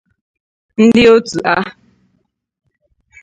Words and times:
ndị 0.85 1.01
òtù 1.15 1.37
a 1.55 1.55